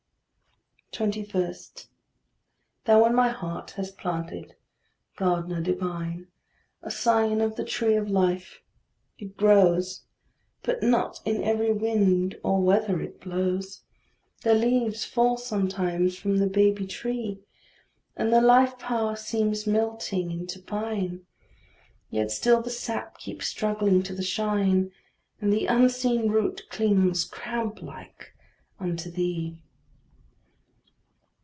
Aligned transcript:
21. 0.93 1.55
Thou 2.83 3.05
in 3.05 3.15
my 3.15 3.29
heart 3.29 3.71
hast 3.71 3.97
planted, 3.97 4.55
gardener 5.15 5.61
divine, 5.61 6.27
A 6.81 6.91
scion 6.91 7.39
of 7.39 7.55
the 7.55 7.63
tree 7.63 7.95
of 7.95 8.09
life: 8.09 8.61
it 9.17 9.37
grows; 9.37 10.03
But 10.63 10.83
not 10.83 11.21
in 11.23 11.41
every 11.45 11.71
wind 11.71 12.37
or 12.43 12.61
weather 12.61 13.01
it 13.01 13.21
blows; 13.21 13.83
The 14.43 14.53
leaves 14.53 15.05
fall 15.05 15.37
sometimes 15.37 16.17
from 16.17 16.39
the 16.39 16.47
baby 16.47 16.85
tree, 16.85 17.39
And 18.17 18.31
the 18.33 18.41
life 18.41 18.77
power 18.77 19.15
seems 19.15 19.65
melting 19.65 20.29
into 20.29 20.59
pine; 20.61 21.25
Yet 22.09 22.31
still 22.31 22.61
the 22.61 22.69
sap 22.69 23.17
keeps 23.17 23.47
struggling 23.47 24.03
to 24.03 24.13
the 24.13 24.23
shine, 24.23 24.91
And 25.39 25.53
the 25.53 25.67
unseen 25.67 26.27
root 26.27 26.63
clings 26.69 27.23
cramplike 27.23 28.35
unto 28.77 29.09
thee. 29.09 29.57